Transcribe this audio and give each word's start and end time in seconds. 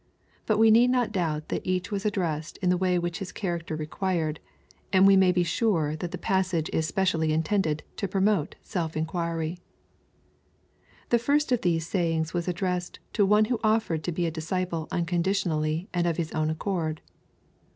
But 0.47 0.57
we 0.57 0.71
need 0.71 0.89
not 0.89 1.11
doubt 1.11 1.49
that 1.49 1.61
each 1.63 1.91
was 1.91 2.07
addressed 2.07 2.57
in 2.57 2.71
the 2.71 2.77
way 2.77 2.97
which 2.97 3.19
his 3.19 3.31
character 3.31 3.75
required, 3.75 4.39
and 4.91 5.05
we 5.05 5.15
may 5.15 5.31
be 5.31 5.43
sure 5.43 5.95
that 5.95 6.09
the 6.09 6.17
passage 6.17 6.71
is 6.73 6.87
specially 6.87 7.31
intended 7.31 7.83
to 7.97 8.07
promote 8.07 8.55
self 8.63 8.97
inquiry; 8.97 9.59
The 11.09 11.19
first 11.19 11.51
of 11.51 11.61
these 11.61 11.85
sayings 11.85 12.33
was 12.33 12.47
addressed 12.47 12.97
to 13.13 13.27
one 13.27 13.45
who 13.45 13.59
offered 13.63 14.03
to 14.05 14.11
be 14.11 14.25
a 14.25 14.31
disciple 14.31 14.87
unconditionally, 14.91 15.87
and 15.93 16.07
of 16.07 16.17
his 16.17 16.31
own 16.31 16.49
accord. 16.49 17.01